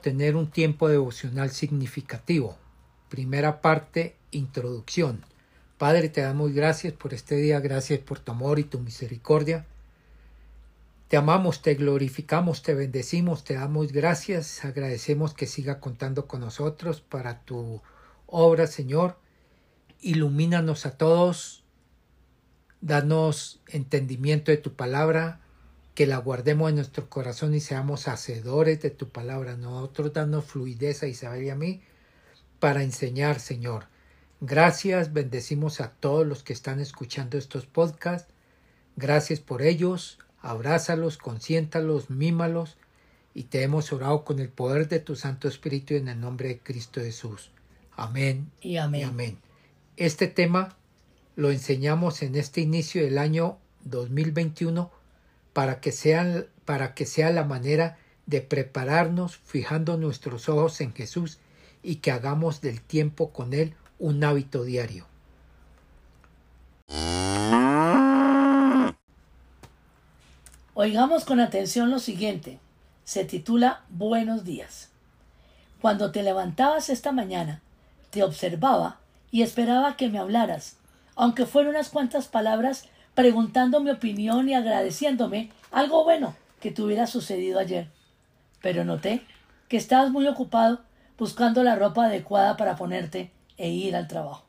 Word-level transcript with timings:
cómo 0.00 0.16
tener 0.16 0.34
un 0.34 0.50
tiempo 0.50 0.88
devocional 0.88 1.50
significativo. 1.50 2.56
Primera 3.10 3.60
parte, 3.60 4.16
introducción. 4.30 5.24
Padre, 5.76 6.08
te 6.08 6.22
damos 6.22 6.52
gracias 6.52 6.94
por 6.94 7.12
este 7.12 7.36
día, 7.36 7.60
gracias 7.60 7.98
por 8.00 8.18
tu 8.18 8.32
amor 8.32 8.58
y 8.58 8.64
tu 8.64 8.80
misericordia. 8.80 9.66
Te 11.08 11.18
amamos, 11.18 11.60
te 11.60 11.74
glorificamos, 11.74 12.62
te 12.62 12.72
bendecimos, 12.74 13.44
te 13.44 13.54
damos 13.54 13.92
gracias, 13.92 14.64
agradecemos 14.64 15.34
que 15.34 15.46
siga 15.46 15.80
contando 15.80 16.26
con 16.26 16.40
nosotros 16.40 17.02
para 17.02 17.40
tu 17.40 17.82
obra, 18.26 18.66
Señor. 18.66 19.18
Ilumínanos 20.00 20.86
a 20.86 20.96
todos, 20.96 21.62
danos 22.80 23.60
entendimiento 23.68 24.50
de 24.50 24.56
tu 24.56 24.72
palabra, 24.72 25.40
que 26.00 26.06
la 26.06 26.16
guardemos 26.16 26.70
en 26.70 26.76
nuestro 26.76 27.10
corazón 27.10 27.52
y 27.52 27.60
seamos 27.60 28.08
hacedores 28.08 28.80
de 28.80 28.88
tu 28.88 29.10
palabra. 29.10 29.58
Nosotros 29.58 30.14
danos 30.14 30.46
fluidez 30.46 31.02
a 31.02 31.08
Isabel 31.08 31.42
y 31.42 31.50
a 31.50 31.54
mí 31.54 31.82
para 32.58 32.82
enseñar, 32.82 33.38
Señor. 33.38 33.84
Gracias, 34.40 35.12
bendecimos 35.12 35.82
a 35.82 35.90
todos 35.90 36.26
los 36.26 36.42
que 36.42 36.54
están 36.54 36.80
escuchando 36.80 37.36
estos 37.36 37.66
podcasts. 37.66 38.32
Gracias 38.96 39.40
por 39.40 39.60
ellos. 39.60 40.18
Abrázalos, 40.40 41.18
consiéntalos, 41.18 42.08
mímalos 42.08 42.78
y 43.34 43.42
te 43.42 43.62
hemos 43.62 43.92
orado 43.92 44.24
con 44.24 44.38
el 44.38 44.48
poder 44.48 44.88
de 44.88 45.00
tu 45.00 45.16
Santo 45.16 45.48
Espíritu 45.48 45.92
en 45.92 46.08
el 46.08 46.18
nombre 46.18 46.48
de 46.48 46.58
Cristo 46.60 47.02
Jesús. 47.02 47.50
Amén 47.94 48.50
y 48.62 48.78
amén. 48.78 49.00
Y 49.02 49.04
amén. 49.04 49.38
Este 49.98 50.28
tema 50.28 50.78
lo 51.36 51.50
enseñamos 51.50 52.22
en 52.22 52.36
este 52.36 52.62
inicio 52.62 53.04
del 53.04 53.18
año 53.18 53.58
2021 53.84 54.98
para 55.60 55.82
que, 55.82 55.92
sean, 55.92 56.46
para 56.64 56.94
que 56.94 57.04
sea 57.04 57.28
la 57.30 57.44
manera 57.44 57.98
de 58.24 58.40
prepararnos 58.40 59.36
fijando 59.36 59.98
nuestros 59.98 60.48
ojos 60.48 60.80
en 60.80 60.94
Jesús 60.94 61.38
y 61.82 61.96
que 61.96 62.12
hagamos 62.12 62.62
del 62.62 62.80
tiempo 62.80 63.28
con 63.28 63.52
Él 63.52 63.74
un 63.98 64.24
hábito 64.24 64.64
diario. 64.64 65.06
Oigamos 70.72 71.26
con 71.26 71.40
atención 71.40 71.90
lo 71.90 71.98
siguiente. 71.98 72.58
Se 73.04 73.26
titula 73.26 73.82
Buenos 73.90 74.44
días. 74.44 74.88
Cuando 75.82 76.10
te 76.10 76.22
levantabas 76.22 76.88
esta 76.88 77.12
mañana, 77.12 77.60
te 78.08 78.22
observaba 78.22 78.98
y 79.30 79.42
esperaba 79.42 79.98
que 79.98 80.08
me 80.08 80.20
hablaras, 80.20 80.78
aunque 81.16 81.44
fueran 81.44 81.72
unas 81.72 81.90
cuantas 81.90 82.28
palabras 82.28 82.88
preguntando 83.14 83.80
mi 83.80 83.90
opinión 83.90 84.48
y 84.48 84.54
agradeciéndome 84.54 85.50
algo 85.70 86.04
bueno 86.04 86.34
que 86.60 86.70
te 86.70 86.82
hubiera 86.82 87.06
sucedido 87.06 87.58
ayer. 87.58 87.88
Pero 88.62 88.84
noté 88.84 89.22
que 89.68 89.76
estabas 89.76 90.10
muy 90.10 90.26
ocupado 90.26 90.80
buscando 91.18 91.62
la 91.62 91.76
ropa 91.76 92.06
adecuada 92.06 92.56
para 92.56 92.76
ponerte 92.76 93.30
e 93.56 93.70
ir 93.70 93.94
al 93.94 94.08
trabajo. 94.08 94.44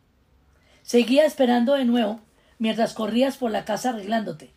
Seguía 0.84 1.26
esperando 1.26 1.74
de 1.74 1.86
nuevo 1.86 2.20
mientras 2.60 2.94
corrías 2.94 3.38
por 3.38 3.52
la 3.52 3.66
casa 3.66 3.90
arreglándote. 3.90 4.52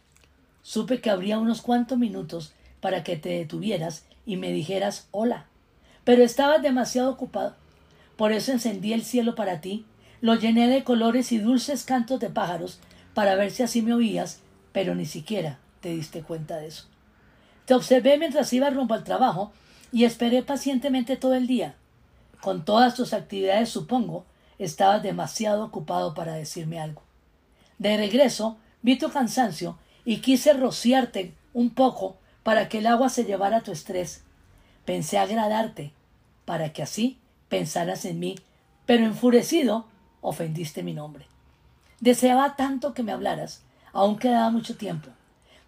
Supe 0.62 1.00
que 1.00 1.10
habría 1.10 1.38
unos 1.38 1.60
cuantos 1.60 1.98
minutos 1.98 2.52
para 2.80 3.02
que 3.02 3.16
te 3.16 3.30
detuvieras 3.30 4.06
y 4.27 4.36
me 4.36 4.52
dijeras 4.52 5.08
hola. 5.10 5.47
Pero 6.05 6.22
estabas 6.22 6.62
demasiado 6.62 7.10
ocupado. 7.10 7.56
Por 8.16 8.32
eso 8.32 8.52
encendí 8.52 8.92
el 8.92 9.05
cielo 9.05 9.34
para 9.34 9.60
ti, 9.60 9.84
lo 10.20 10.34
llené 10.34 10.69
de 10.69 10.84
colores 10.84 11.32
y 11.32 11.38
dulces 11.38 11.84
cantos 11.84 12.21
de 12.21 12.31
pájaros 12.31 12.78
para 13.14 13.36
ver 13.36 13.50
si 13.50 13.62
así 13.62 13.80
me 13.80 13.94
oías, 13.94 14.41
pero 14.72 14.94
ni 14.94 15.06
siquiera 15.06 15.58
te 15.80 15.91
diste 15.91 16.22
cuenta 16.22 16.56
de 16.56 16.66
eso. 16.66 16.86
Te 17.64 17.75
observé 17.75 18.19
mientras 18.19 18.52
iba 18.52 18.69
rumbo 18.70 18.94
al 18.94 19.04
trabajo 19.04 19.52
y 19.92 20.04
esperé 20.04 20.42
pacientemente 20.42 21.16
todo 21.16 21.34
el 21.34 21.47
día. 21.47 21.76
Con 22.41 22.64
todas 22.64 22.94
tus 22.94 23.14
actividades, 23.14 23.70
supongo, 23.70 24.26
estabas 24.58 25.03
demasiado 25.03 25.64
ocupado 25.64 26.14
para 26.14 26.34
decirme 26.34 26.80
algo. 26.80 27.03
De 27.78 27.97
regreso, 27.97 28.58
vi 28.82 28.98
tu 28.98 29.10
cansancio 29.10 29.78
y 30.04 30.19
quise 30.19 30.53
rociarte 30.53 31.32
un 31.54 31.70
poco 31.70 32.16
para 32.42 32.69
que 32.69 32.78
el 32.78 32.86
agua 32.86 33.08
se 33.08 33.24
llevara 33.24 33.62
tu 33.62 33.72
estrés. 33.72 34.22
Pensé 34.84 35.19
agradarte, 35.19 35.92
para 36.44 36.72
que 36.72 36.82
así 36.82 37.19
pensaras 37.48 38.04
en 38.04 38.19
mí, 38.19 38.36
pero 38.84 39.04
enfurecido 39.04 39.86
ofendiste 40.20 40.82
mi 40.82 40.92
nombre. 40.92 41.26
Deseaba 42.04 42.54
tanto 42.54 42.92
que 42.92 43.03
me 43.03 43.12
hablaras. 43.12 43.62
Aún 43.94 44.19
quedaba 44.19 44.50
mucho 44.50 44.76
tiempo. 44.76 45.09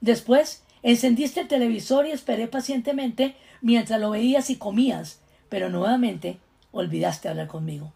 Después 0.03 0.65
encendiste 0.83 1.41
el 1.41 1.49
televisor 1.49 2.07
y 2.07 2.11
esperé 2.11 2.47
pacientemente 2.47 3.37
mientras 3.63 3.99
lo 3.99 4.11
veías 4.11 4.51
y 4.51 4.57
comías, 4.57 5.21
pero 5.49 5.71
nuevamente 5.71 6.39
olvidaste 6.73 7.31
hablar 7.31 7.47
conmigo. 7.47 7.91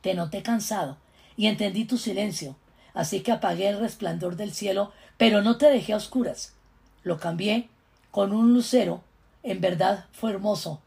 Te 0.00 0.14
noté 0.14 0.42
cansado 0.42 0.96
y 1.36 1.46
entendí 1.46 1.84
tu 1.84 1.96
silencio, 1.96 2.56
así 2.92 3.20
que 3.20 3.30
apagué 3.30 3.68
el 3.68 3.78
resplandor 3.78 4.34
del 4.34 4.52
cielo, 4.52 4.90
pero 5.16 5.40
no 5.40 5.58
te 5.58 5.66
dejé 5.66 5.92
a 5.92 5.98
oscuras. 5.98 6.54
Lo 7.04 7.20
cambié 7.20 7.68
con 8.10 8.32
un 8.32 8.52
lucero. 8.52 9.04
En 9.44 9.60
verdad 9.60 10.06
fue 10.10 10.32
hermoso, 10.32 10.82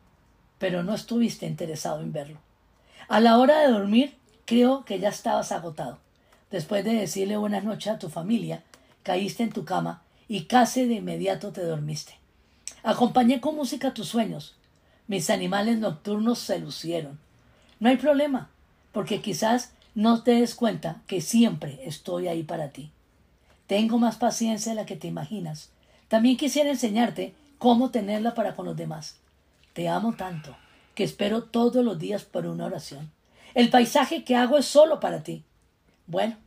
pero 0.57 0.83
no 0.83 0.95
estuviste 0.95 1.45
interesado 1.45 2.01
en 2.01 2.11
verlo. 2.11 2.39
A 3.07 3.21
la 3.21 3.37
hora 3.37 3.61
de 3.61 3.71
dormir, 3.71 4.17
creo 4.43 4.83
que 4.83 4.99
ya 4.99 5.07
estabas 5.07 5.53
agotado. 5.53 5.99
Después 6.51 6.83
de 6.83 6.93
decirle 6.93 7.37
buenas 7.37 7.63
noches 7.63 7.93
a 7.93 7.99
tu 7.99 8.09
familia, 8.09 8.63
caíste 9.03 9.43
en 9.43 9.51
tu 9.51 9.65
cama 9.65 10.03
y 10.27 10.43
casi 10.43 10.85
de 10.85 10.95
inmediato 10.95 11.51
te 11.51 11.63
dormiste. 11.63 12.19
Acompañé 12.83 13.39
con 13.39 13.55
música 13.55 13.93
tus 13.93 14.09
sueños. 14.09 14.55
Mis 15.07 15.29
animales 15.29 15.77
nocturnos 15.77 16.39
se 16.39 16.59
lucieron. 16.59 17.19
No 17.79 17.89
hay 17.89 17.97
problema, 17.97 18.49
porque 18.91 19.21
quizás 19.21 19.73
no 19.95 20.23
te 20.23 20.31
des 20.31 20.55
cuenta 20.55 21.01
que 21.07 21.21
siempre 21.21 21.79
estoy 21.85 22.27
ahí 22.27 22.43
para 22.43 22.69
ti. 22.69 22.91
Tengo 23.67 23.97
más 23.97 24.17
paciencia 24.17 24.73
de 24.73 24.75
la 24.75 24.85
que 24.85 24.95
te 24.95 25.07
imaginas. 25.07 25.69
También 26.07 26.37
quisiera 26.37 26.69
enseñarte 26.69 27.33
cómo 27.57 27.91
tenerla 27.91 28.33
para 28.35 28.55
con 28.55 28.65
los 28.65 28.75
demás. 28.75 29.17
Te 29.73 29.87
amo 29.87 30.13
tanto 30.13 30.55
que 30.95 31.05
espero 31.05 31.43
todos 31.43 31.83
los 31.83 31.97
días 31.97 32.23
por 32.23 32.45
una 32.45 32.65
oración. 32.65 33.09
El 33.53 33.69
paisaje 33.69 34.23
que 34.23 34.35
hago 34.35 34.57
es 34.57 34.65
solo 34.65 34.99
para 34.99 35.23
ti. 35.23 35.43
Bueno, 36.07 36.37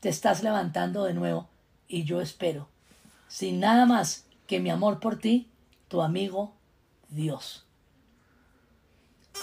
te 0.00 0.08
estás 0.08 0.42
levantando 0.42 1.04
de 1.04 1.14
nuevo 1.14 1.48
y 1.88 2.04
yo 2.04 2.20
espero, 2.20 2.68
sin 3.28 3.60
nada 3.60 3.86
más 3.86 4.26
que 4.46 4.60
mi 4.60 4.70
amor 4.70 5.00
por 5.00 5.18
ti, 5.18 5.48
tu 5.88 6.02
amigo 6.02 6.52
Dios. 7.08 7.64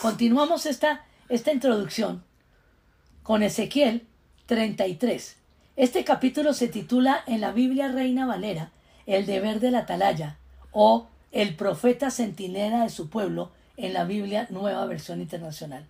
Continuamos 0.01 0.65
esta, 0.65 1.05
esta 1.29 1.51
introducción 1.51 2.23
con 3.23 3.43
Ezequiel 3.43 4.07
33. 4.47 5.37
Este 5.75 6.03
capítulo 6.03 6.53
se 6.53 6.67
titula 6.67 7.23
en 7.27 7.41
la 7.41 7.51
Biblia 7.51 7.89
Reina 7.89 8.25
Valera 8.25 8.71
El 9.05 9.25
deber 9.25 9.59
de 9.59 9.71
la 9.71 9.79
atalaya 9.79 10.37
o 10.71 11.07
El 11.31 11.55
profeta 11.55 12.11
centinela 12.11 12.83
de 12.83 12.89
su 12.89 13.09
pueblo 13.09 13.51
en 13.77 13.93
la 13.93 14.03
Biblia 14.03 14.47
Nueva 14.49 14.85
Versión 14.87 15.21
Internacional. 15.21 15.85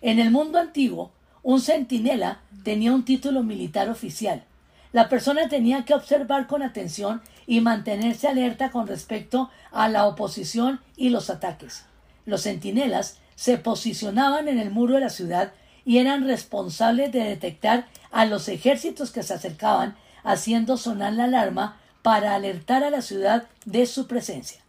En 0.00 0.18
el 0.18 0.30
mundo 0.30 0.58
antiguo, 0.58 1.10
un 1.42 1.60
centinela 1.60 2.40
tenía 2.62 2.92
un 2.92 3.04
título 3.04 3.42
militar 3.42 3.88
oficial. 3.88 4.44
La 4.92 5.08
persona 5.08 5.48
tenía 5.48 5.84
que 5.84 5.94
observar 5.94 6.46
con 6.46 6.62
atención 6.62 7.20
y 7.46 7.60
mantenerse 7.60 8.28
alerta 8.28 8.70
con 8.70 8.86
respecto 8.86 9.50
a 9.70 9.88
la 9.88 10.06
oposición 10.06 10.80
y 10.96 11.10
los 11.10 11.30
ataques. 11.30 11.84
Los 12.24 12.42
centinelas 12.42 13.18
se 13.34 13.58
posicionaban 13.58 14.48
en 14.48 14.58
el 14.58 14.70
muro 14.70 14.94
de 14.94 15.00
la 15.00 15.10
ciudad 15.10 15.52
y 15.84 15.98
eran 15.98 16.26
responsables 16.26 17.12
de 17.12 17.24
detectar 17.24 17.86
a 18.10 18.24
los 18.24 18.48
ejércitos 18.48 19.10
que 19.10 19.22
se 19.22 19.34
acercaban, 19.34 19.96
haciendo 20.24 20.76
sonar 20.76 21.12
la 21.14 21.24
alarma 21.24 21.78
para 22.02 22.34
alertar 22.34 22.84
a 22.84 22.90
la 22.90 23.02
ciudad 23.02 23.46
de 23.64 23.86
su 23.86 24.06
presencia. 24.06 24.60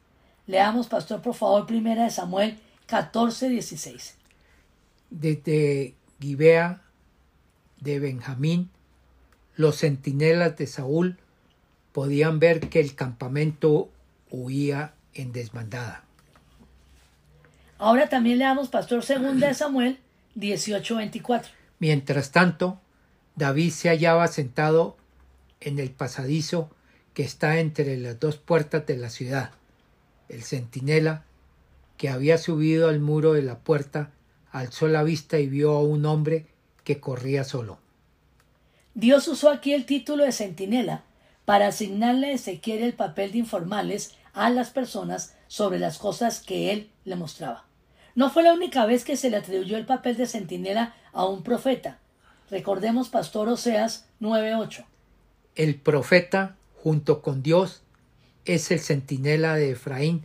Leamos, 0.47 0.87
pastor, 0.87 1.21
por 1.21 1.35
favor, 1.35 1.65
primera 1.65 2.03
de 2.03 2.09
Samuel 2.09 2.57
14, 2.85 3.49
16. 3.49 4.15
Desde 5.09 5.95
Gibea 6.19 6.81
de 7.79 7.99
Benjamín, 7.99 8.69
los 9.55 9.77
centinelas 9.77 10.57
de 10.57 10.67
Saúl 10.67 11.17
podían 11.91 12.39
ver 12.39 12.69
que 12.69 12.79
el 12.79 12.95
campamento 12.95 13.89
huía 14.29 14.93
en 15.13 15.31
desbandada. 15.31 16.03
Ahora 17.77 18.09
también 18.09 18.39
leamos 18.39 18.67
Pastor 18.67 19.03
Segunda 19.03 19.47
de 19.47 19.53
Samuel 19.53 19.99
18:24. 20.35 21.49
Mientras 21.79 22.31
tanto, 22.31 22.79
David 23.35 23.71
se 23.71 23.89
hallaba 23.89 24.27
sentado 24.27 24.97
en 25.61 25.79
el 25.79 25.91
pasadizo 25.91 26.69
que 27.13 27.23
está 27.23 27.59
entre 27.59 27.97
las 27.97 28.19
dos 28.19 28.37
puertas 28.37 28.85
de 28.85 28.97
la 28.97 29.09
ciudad. 29.09 29.51
El 30.27 30.43
centinela, 30.43 31.23
que 31.97 32.09
había 32.09 32.37
subido 32.37 32.89
al 32.89 32.99
muro 32.99 33.33
de 33.33 33.41
la 33.41 33.59
puerta, 33.59 34.11
alzó 34.51 34.87
la 34.87 35.03
vista 35.03 35.39
y 35.39 35.47
vio 35.47 35.73
a 35.73 35.83
un 35.83 36.05
hombre 36.05 36.47
que 36.83 36.99
corría 36.99 37.43
solo. 37.43 37.79
Dios 38.93 39.27
usó 39.27 39.49
aquí 39.49 39.73
el 39.73 39.85
título 39.85 40.23
de 40.23 40.31
centinela 40.31 41.03
para 41.45 41.67
asignarle 41.67 42.27
a 42.27 42.33
Ezequiel 42.33 42.83
el 42.83 42.93
papel 42.93 43.31
de 43.31 43.39
informales 43.39 44.15
a 44.33 44.49
las 44.49 44.69
personas 44.71 45.35
sobre 45.47 45.79
las 45.79 45.97
cosas 45.97 46.41
que 46.41 46.71
él 46.71 46.89
le 47.05 47.15
mostraba. 47.15 47.65
No 48.15 48.29
fue 48.29 48.43
la 48.43 48.53
única 48.53 48.85
vez 48.85 49.03
que 49.03 49.17
se 49.17 49.29
le 49.29 49.37
atribuyó 49.37 49.77
el 49.77 49.85
papel 49.85 50.17
de 50.17 50.27
centinela 50.27 50.95
a 51.13 51.25
un 51.25 51.43
profeta. 51.43 51.99
Recordemos 52.49 53.09
Pastor 53.09 53.47
Oseas 53.49 54.07
9:8. 54.19 54.85
El 55.55 55.75
profeta, 55.75 56.55
junto 56.75 57.21
con 57.21 57.43
Dios, 57.43 57.83
es 58.45 58.71
el 58.71 58.79
centinela 58.79 59.55
de 59.55 59.71
Efraín, 59.71 60.23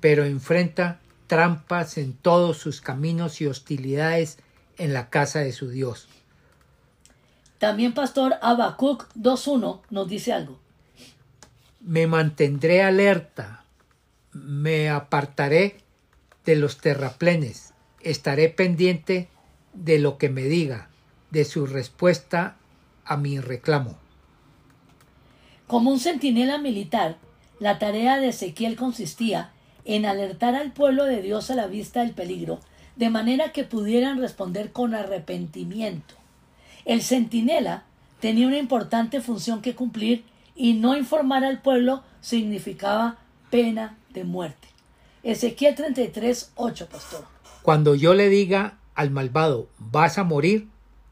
pero 0.00 0.24
enfrenta 0.24 0.99
trampas 1.30 1.96
en 1.96 2.12
todos 2.12 2.58
sus 2.58 2.80
caminos 2.80 3.40
y 3.40 3.46
hostilidades 3.46 4.38
en 4.78 4.92
la 4.92 5.10
casa 5.10 5.38
de 5.38 5.52
su 5.52 5.70
Dios. 5.70 6.08
También 7.58 7.94
Pastor 7.94 8.34
Habacuc 8.42 9.06
2.1 9.14 9.80
nos 9.90 10.08
dice 10.08 10.32
algo. 10.32 10.58
Me 11.78 12.08
mantendré 12.08 12.82
alerta, 12.82 13.62
me 14.32 14.90
apartaré 14.90 15.76
de 16.44 16.56
los 16.56 16.78
terraplenes, 16.78 17.74
estaré 18.00 18.48
pendiente 18.48 19.28
de 19.72 20.00
lo 20.00 20.18
que 20.18 20.30
me 20.30 20.42
diga, 20.42 20.90
de 21.30 21.44
su 21.44 21.64
respuesta 21.64 22.56
a 23.04 23.16
mi 23.16 23.38
reclamo. 23.38 23.96
Como 25.68 25.92
un 25.92 26.00
centinela 26.00 26.58
militar, 26.58 27.18
la 27.60 27.78
tarea 27.78 28.18
de 28.18 28.30
Ezequiel 28.30 28.74
consistía 28.74 29.52
en 29.84 30.06
alertar 30.06 30.54
al 30.54 30.72
pueblo 30.72 31.04
de 31.04 31.22
Dios 31.22 31.50
a 31.50 31.54
la 31.54 31.66
vista 31.66 32.00
del 32.00 32.12
peligro, 32.12 32.60
de 32.96 33.10
manera 33.10 33.52
que 33.52 33.64
pudieran 33.64 34.20
responder 34.20 34.72
con 34.72 34.94
arrepentimiento. 34.94 36.14
El 36.84 37.02
centinela 37.02 37.84
tenía 38.20 38.46
una 38.46 38.58
importante 38.58 39.20
función 39.20 39.62
que 39.62 39.74
cumplir 39.74 40.24
y 40.54 40.74
no 40.74 40.96
informar 40.96 41.44
al 41.44 41.62
pueblo 41.62 42.02
significaba 42.20 43.18
pena 43.50 43.96
de 44.10 44.24
muerte. 44.24 44.68
Ezequiel 45.22 45.74
33, 45.74 46.52
8, 46.54 46.88
pastor. 46.90 47.24
Cuando 47.62 47.94
yo 47.94 48.14
le 48.14 48.28
diga 48.28 48.78
al 48.94 49.10
malvado, 49.10 49.68
vas 49.78 50.18
a 50.18 50.24
morir, 50.24 50.68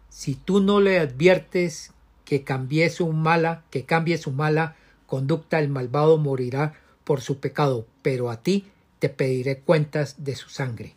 si 0.09 0.35
tú 0.35 0.61
no 0.61 0.81
le 0.81 0.99
adviertes 0.99 1.93
que 2.25 2.44
cambie 2.44 2.91
su 2.91 3.12
mala, 3.12 3.62
que 3.71 3.85
cambie 3.85 4.19
su 4.19 4.31
mala 4.31 4.76
conducta, 5.06 5.59
el 5.59 5.69
malvado 5.69 6.19
morirá 6.19 6.75
por 7.08 7.22
su 7.22 7.40
pecado, 7.40 7.87
pero 8.02 8.28
a 8.28 8.43
ti 8.43 8.66
te 8.99 9.08
pediré 9.08 9.60
cuentas 9.60 10.16
de 10.19 10.37
su 10.37 10.50
sangre. 10.50 10.94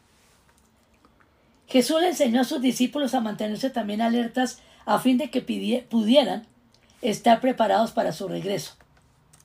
Jesús 1.67 2.01
le 2.01 2.09
enseñó 2.09 2.41
a 2.41 2.43
sus 2.43 2.61
discípulos 2.61 3.13
a 3.13 3.21
mantenerse 3.21 3.69
también 3.69 4.01
alertas 4.01 4.59
a 4.85 4.99
fin 4.99 5.17
de 5.17 5.29
que 5.29 5.41
pudieran 5.89 6.45
estar 7.01 7.39
preparados 7.39 7.91
para 7.91 8.11
su 8.11 8.27
regreso. 8.27 8.73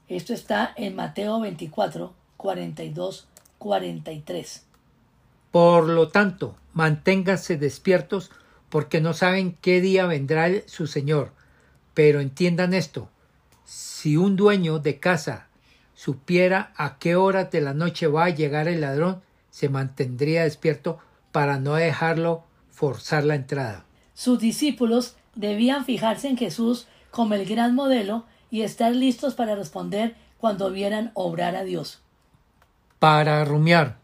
Esto 0.08 0.34
está 0.34 0.72
en 0.74 0.96
Mateo 0.96 1.38
24, 1.38 2.12
42 2.36 3.28
43. 3.58 4.64
Por 5.52 5.88
lo 5.88 6.08
tanto, 6.08 6.56
manténganse 6.72 7.56
despiertos 7.58 8.32
porque 8.70 9.00
no 9.00 9.14
saben 9.14 9.56
qué 9.60 9.80
día 9.80 10.06
vendrá 10.06 10.50
su 10.66 10.88
Señor. 10.88 11.30
Pero 11.94 12.18
entiendan 12.18 12.74
esto, 12.74 13.08
si 13.64 14.16
un 14.16 14.34
dueño 14.34 14.80
de 14.80 14.98
casa 14.98 15.46
supiera 15.96 16.72
a 16.76 16.98
qué 16.98 17.16
horas 17.16 17.50
de 17.50 17.60
la 17.60 17.74
noche 17.74 18.06
va 18.06 18.26
a 18.26 18.30
llegar 18.30 18.68
el 18.68 18.82
ladrón, 18.82 19.22
se 19.50 19.68
mantendría 19.68 20.44
despierto 20.44 20.98
para 21.32 21.58
no 21.58 21.74
dejarlo 21.74 22.44
forzar 22.70 23.24
la 23.24 23.34
entrada. 23.34 23.84
Sus 24.14 24.38
discípulos 24.38 25.16
debían 25.34 25.84
fijarse 25.84 26.28
en 26.28 26.36
Jesús 26.36 26.86
como 27.10 27.34
el 27.34 27.44
gran 27.44 27.74
modelo 27.74 28.26
y 28.52 28.62
estar 28.62 28.94
listos 28.94 29.34
para 29.34 29.56
responder 29.56 30.14
cuando 30.38 30.70
vieran 30.70 31.10
obrar 31.14 31.56
a 31.56 31.64
Dios 31.64 32.02
para 32.98 33.44
rumiar. 33.44 33.98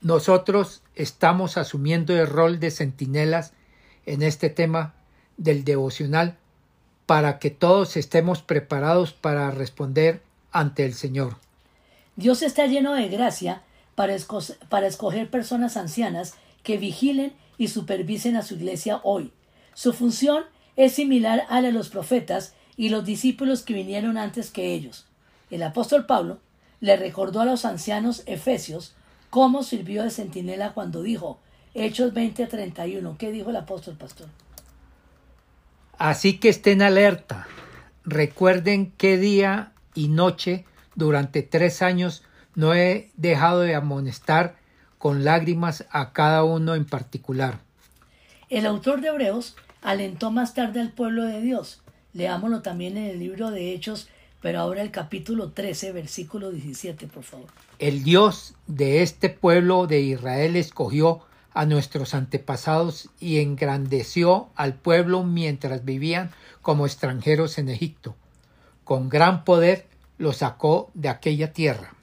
Nosotros 0.00 0.82
estamos 0.94 1.56
asumiendo 1.56 2.12
el 2.14 2.26
rol 2.26 2.58
de 2.58 2.70
centinelas 2.70 3.52
en 4.04 4.22
este 4.22 4.50
tema 4.50 4.94
del 5.36 5.64
devocional 5.64 6.38
para 7.06 7.38
que 7.38 7.50
todos 7.50 7.96
estemos 7.96 8.42
preparados 8.42 9.12
para 9.12 9.50
responder 9.50 10.22
ante 10.52 10.84
el 10.84 10.94
Señor. 10.94 11.36
Dios 12.16 12.42
está 12.42 12.66
lleno 12.66 12.94
de 12.94 13.08
gracia 13.08 13.62
para, 13.94 14.14
escoger 14.14 15.30
personas 15.30 15.76
ancianas 15.76 16.34
que 16.62 16.78
vigilen 16.78 17.32
y 17.58 17.68
supervisen 17.68 18.36
a 18.36 18.42
su 18.42 18.54
iglesia 18.54 19.00
hoy. 19.02 19.32
Su 19.74 19.92
función 19.92 20.44
es 20.76 20.92
similar 20.92 21.46
a 21.48 21.60
la 21.60 21.68
de 21.68 21.72
los 21.72 21.88
profetas 21.88 22.54
y 22.76 22.88
los 22.88 23.04
discípulos 23.04 23.62
que 23.62 23.74
vinieron 23.74 24.18
antes 24.18 24.50
que 24.50 24.72
ellos. 24.72 25.06
El 25.50 25.62
apóstol 25.62 26.06
Pablo 26.06 26.38
le 26.80 26.96
recordó 26.96 27.40
a 27.40 27.44
los 27.44 27.64
ancianos 27.64 28.22
efesios 28.26 28.94
cómo 29.30 29.62
sirvió 29.62 30.02
de 30.02 30.10
centinela 30.10 30.72
cuando 30.72 31.02
dijo, 31.02 31.38
Hechos 31.74 32.12
20:31. 32.12 33.16
¿Qué 33.16 33.30
dijo 33.32 33.50
el 33.50 33.56
apóstol 33.56 33.96
pastor? 33.96 34.28
Así 36.02 36.38
que 36.38 36.48
estén 36.48 36.82
alerta. 36.82 37.46
Recuerden 38.04 38.92
qué 38.98 39.16
día 39.16 39.72
y 39.94 40.08
noche 40.08 40.64
durante 40.96 41.42
tres 41.42 41.80
años 41.80 42.24
no 42.56 42.74
he 42.74 43.10
dejado 43.16 43.60
de 43.60 43.76
amonestar 43.76 44.56
con 44.98 45.24
lágrimas 45.24 45.86
a 45.90 46.12
cada 46.12 46.42
uno 46.42 46.74
en 46.74 46.86
particular. 46.86 47.60
El 48.50 48.66
autor 48.66 49.00
de 49.00 49.08
Hebreos 49.08 49.54
alentó 49.80 50.32
más 50.32 50.54
tarde 50.54 50.80
al 50.80 50.90
pueblo 50.90 51.24
de 51.24 51.40
Dios 51.40 51.82
Leámoslo 52.14 52.62
también 52.62 52.96
en 52.96 53.04
el 53.04 53.18
libro 53.18 53.50
de 53.50 53.72
Hechos, 53.72 54.08
pero 54.40 54.58
ahora 54.58 54.82
el 54.82 54.90
capítulo 54.90 55.52
13, 55.52 55.92
versículo 55.92 56.50
17, 56.50 57.06
por 57.06 57.22
favor. 57.22 57.46
El 57.78 58.02
Dios 58.02 58.54
de 58.66 59.02
este 59.02 59.30
pueblo 59.30 59.86
de 59.86 60.00
Israel 60.00 60.56
escogió 60.56 61.22
a 61.54 61.66
nuestros 61.66 62.14
antepasados 62.14 63.10
y 63.20 63.40
engrandeció 63.40 64.50
al 64.54 64.74
pueblo 64.74 65.24
mientras 65.24 65.84
vivían 65.84 66.30
como 66.62 66.86
extranjeros 66.86 67.58
en 67.58 67.68
Egipto. 67.68 68.16
Con 68.84 69.08
gran 69.08 69.44
poder 69.44 69.86
lo 70.18 70.32
sacó 70.32 70.90
de 70.94 71.08
aquella 71.08 71.52
tierra. 71.52 71.94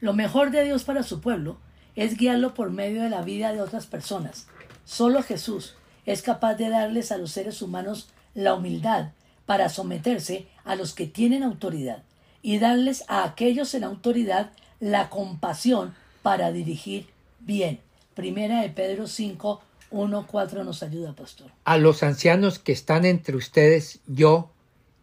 Lo 0.00 0.12
mejor 0.12 0.50
de 0.50 0.64
Dios 0.64 0.84
para 0.84 1.02
su 1.02 1.20
pueblo 1.20 1.58
es 1.94 2.16
guiarlo 2.16 2.54
por 2.54 2.70
medio 2.70 3.02
de 3.02 3.10
la 3.10 3.22
vida 3.22 3.52
de 3.52 3.60
otras 3.60 3.86
personas. 3.86 4.46
Solo 4.84 5.22
Jesús 5.22 5.74
es 6.04 6.22
capaz 6.22 6.54
de 6.54 6.68
darles 6.68 7.10
a 7.10 7.18
los 7.18 7.32
seres 7.32 7.62
humanos 7.62 8.10
la 8.34 8.54
humildad 8.54 9.10
para 9.46 9.68
someterse 9.68 10.46
a 10.64 10.76
los 10.76 10.94
que 10.94 11.06
tienen 11.06 11.42
autoridad 11.42 12.02
y 12.42 12.58
darles 12.58 13.04
a 13.08 13.24
aquellos 13.24 13.74
en 13.74 13.84
autoridad 13.84 14.50
la 14.78 15.08
compasión 15.08 15.94
para 16.22 16.52
dirigir 16.52 17.08
bien. 17.40 17.80
Primera 18.16 18.62
de 18.62 18.70
Pedro 18.70 19.06
5, 19.06 19.60
1, 19.90 20.26
4 20.26 20.64
nos 20.64 20.82
ayuda, 20.82 21.14
pastor. 21.14 21.50
A 21.64 21.76
los 21.76 22.02
ancianos 22.02 22.58
que 22.58 22.72
están 22.72 23.04
entre 23.04 23.36
ustedes, 23.36 24.00
yo, 24.06 24.50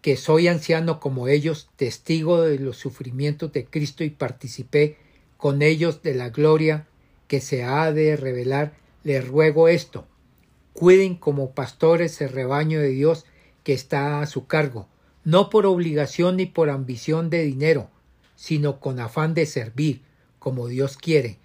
que 0.01 0.17
soy 0.17 0.47
anciano 0.47 0.99
como 0.99 1.27
ellos, 1.27 1.69
testigo 1.75 2.41
de 2.41 2.57
los 2.57 2.77
sufrimientos 2.77 3.53
de 3.53 3.65
Cristo 3.65 4.03
y 4.03 4.09
participé 4.09 4.97
con 5.37 5.61
ellos 5.61 6.01
de 6.01 6.15
la 6.15 6.29
gloria 6.29 6.87
que 7.27 7.39
se 7.39 7.63
ha 7.63 7.91
de 7.91 8.15
revelar, 8.15 8.73
les 9.03 9.27
ruego 9.27 9.67
esto. 9.67 10.07
Cuiden 10.73 11.13
como 11.13 11.51
pastores 11.51 12.19
el 12.19 12.29
rebaño 12.29 12.79
de 12.79 12.89
Dios 12.89 13.25
que 13.63 13.73
está 13.73 14.21
a 14.21 14.25
su 14.25 14.47
cargo, 14.47 14.87
no 15.23 15.51
por 15.51 15.67
obligación 15.67 16.37
ni 16.37 16.47
por 16.47 16.71
ambición 16.71 17.29
de 17.29 17.43
dinero, 17.43 17.91
sino 18.35 18.79
con 18.79 18.99
afán 18.99 19.35
de 19.35 19.45
servir, 19.45 20.01
como 20.39 20.67
Dios 20.67 20.97
quiere. 20.97 21.37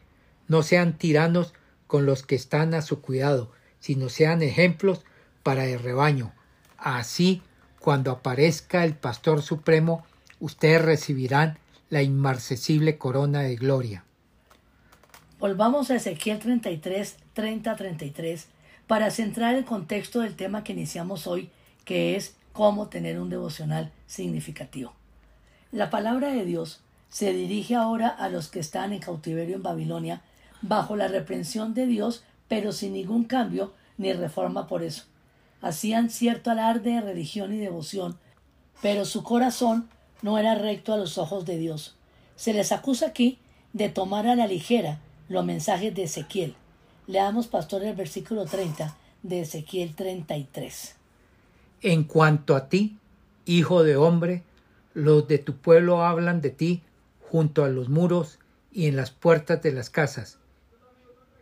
No 0.46 0.62
sean 0.62 0.96
tiranos 0.96 1.52
con 1.88 2.06
los 2.06 2.22
que 2.22 2.36
están 2.36 2.74
a 2.74 2.82
su 2.82 3.00
cuidado, 3.00 3.50
sino 3.80 4.08
sean 4.08 4.42
ejemplos 4.42 5.04
para 5.42 5.66
el 5.66 5.80
rebaño. 5.80 6.32
Así, 6.76 7.42
cuando 7.80 8.12
aparezca 8.12 8.84
el 8.84 8.94
Pastor 8.94 9.42
Supremo, 9.42 10.04
ustedes 10.38 10.82
recibirán 10.82 11.58
la 11.90 12.02
inmarcesible 12.02 12.98
corona 12.98 13.40
de 13.40 13.56
gloria. 13.56 14.04
Volvamos 15.40 15.90
a 15.90 15.96
Ezequiel 15.96 16.38
33, 16.38 17.16
30-33 17.34 18.44
para 18.86 19.10
centrar 19.10 19.54
el 19.54 19.64
contexto 19.64 20.20
del 20.20 20.36
tema 20.36 20.64
que 20.64 20.72
iniciamos 20.72 21.26
hoy 21.26 21.50
que 21.84 22.16
es 22.16 22.36
cómo 22.52 22.88
tener 22.88 23.18
un 23.18 23.30
devocional 23.30 23.92
significativo. 24.06 24.92
La 25.72 25.90
palabra 25.90 26.32
de 26.32 26.44
Dios 26.44 26.80
se 27.08 27.32
dirige 27.32 27.74
ahora 27.74 28.08
a 28.08 28.28
los 28.28 28.48
que 28.48 28.60
están 28.60 28.92
en 28.92 29.00
cautiverio 29.00 29.56
en 29.56 29.62
Babilonia 29.62 30.22
bajo 30.62 30.96
la 30.96 31.08
reprensión 31.08 31.74
de 31.74 31.86
Dios, 31.86 32.24
pero 32.48 32.72
sin 32.72 32.92
ningún 32.92 33.24
cambio 33.24 33.72
ni 33.96 34.12
reforma 34.12 34.66
por 34.66 34.82
eso. 34.82 35.04
Hacían 35.60 36.10
cierto 36.10 36.50
alarde 36.50 36.92
de 36.92 37.00
religión 37.00 37.52
y 37.52 37.58
devoción, 37.58 38.18
pero 38.80 39.04
su 39.04 39.22
corazón 39.22 39.88
no 40.22 40.38
era 40.38 40.54
recto 40.54 40.92
a 40.92 40.96
los 40.96 41.18
ojos 41.18 41.44
de 41.44 41.58
Dios. 41.58 41.96
Se 42.36 42.52
les 42.52 42.72
acusa 42.72 43.06
aquí 43.06 43.38
de 43.72 43.88
tomar 43.88 44.26
a 44.26 44.36
la 44.36 44.46
ligera 44.46 45.00
los 45.28 45.44
mensajes 45.44 45.94
de 45.94 46.04
Ezequiel. 46.04 46.54
Leamos, 47.06 47.48
pastor, 47.48 47.82
el 47.84 47.96
versículo 47.96 48.44
30 48.46 48.96
de 49.22 49.40
Ezequiel 49.40 49.94
33. 49.94 50.94
En 51.82 52.04
cuanto 52.04 52.54
a 52.56 52.68
ti, 52.68 52.98
Hijo 53.48 53.82
de 53.82 53.96
hombre, 53.96 54.42
los 54.92 55.26
de 55.26 55.38
tu 55.38 55.56
pueblo 55.56 56.02
hablan 56.04 56.42
de 56.42 56.50
ti 56.50 56.82
junto 57.30 57.64
a 57.64 57.70
los 57.70 57.88
muros 57.88 58.38
y 58.70 58.88
en 58.88 58.96
las 58.96 59.10
puertas 59.10 59.62
de 59.62 59.72
las 59.72 59.88
casas. 59.88 60.37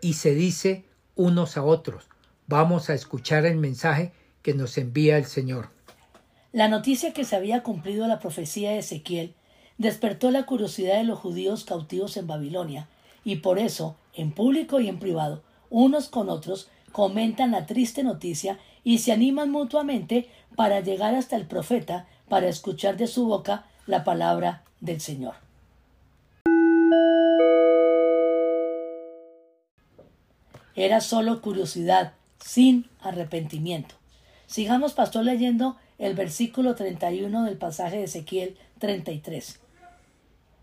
Y 0.00 0.14
se 0.14 0.34
dice 0.34 0.84
unos 1.14 1.56
a 1.56 1.64
otros, 1.64 2.08
vamos 2.46 2.90
a 2.90 2.94
escuchar 2.94 3.46
el 3.46 3.56
mensaje 3.56 4.12
que 4.42 4.54
nos 4.54 4.78
envía 4.78 5.16
el 5.16 5.24
Señor. 5.24 5.70
La 6.52 6.68
noticia 6.68 7.12
que 7.12 7.24
se 7.24 7.36
había 7.36 7.62
cumplido 7.62 8.06
la 8.06 8.18
profecía 8.18 8.70
de 8.70 8.78
Ezequiel 8.78 9.34
despertó 9.78 10.30
la 10.30 10.46
curiosidad 10.46 10.96
de 10.96 11.04
los 11.04 11.18
judíos 11.18 11.64
cautivos 11.64 12.16
en 12.16 12.26
Babilonia, 12.26 12.88
y 13.24 13.36
por 13.36 13.58
eso, 13.58 13.96
en 14.14 14.32
público 14.32 14.80
y 14.80 14.88
en 14.88 14.98
privado, 14.98 15.42
unos 15.68 16.08
con 16.08 16.28
otros 16.28 16.68
comentan 16.92 17.50
la 17.50 17.66
triste 17.66 18.04
noticia 18.04 18.58
y 18.84 18.98
se 18.98 19.12
animan 19.12 19.50
mutuamente 19.50 20.30
para 20.54 20.80
llegar 20.80 21.14
hasta 21.14 21.36
el 21.36 21.46
profeta 21.46 22.06
para 22.28 22.48
escuchar 22.48 22.96
de 22.96 23.06
su 23.06 23.26
boca 23.26 23.66
la 23.86 24.04
palabra 24.04 24.62
del 24.80 25.00
Señor. 25.00 25.45
Era 30.76 31.00
solo 31.00 31.40
curiosidad, 31.40 32.12
sin 32.38 32.88
arrepentimiento. 33.00 33.94
Sigamos, 34.46 34.92
pastor, 34.92 35.24
leyendo 35.24 35.76
el 35.98 36.14
versículo 36.14 36.74
31 36.74 37.44
del 37.44 37.56
pasaje 37.56 37.96
de 37.96 38.04
Ezequiel 38.04 38.56
33. 38.78 39.58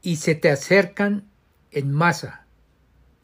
Y 0.03 0.17
se 0.17 0.35
te 0.35 0.51
acercan 0.51 1.25
en 1.71 1.91
masa, 1.91 2.45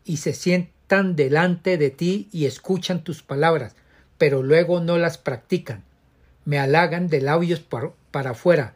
y 0.03 0.17
se 0.17 0.33
sientan 0.33 1.15
delante 1.15 1.77
de 1.77 1.91
ti 1.91 2.27
y 2.31 2.45
escuchan 2.45 3.03
tus 3.03 3.21
palabras, 3.21 3.75
pero 4.17 4.41
luego 4.41 4.79
no 4.79 4.97
las 4.97 5.19
practican. 5.19 5.83
Me 6.45 6.57
halagan 6.57 7.07
de 7.07 7.21
labios 7.21 7.59
para 7.59 8.31
afuera, 8.31 8.73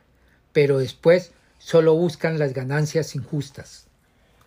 pero 0.51 0.77
después 0.77 1.31
solo 1.57 1.95
buscan 1.95 2.37
las 2.37 2.53
ganancias 2.53 3.15
injustas. 3.15 3.87